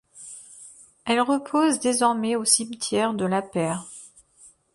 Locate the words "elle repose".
1.05-1.79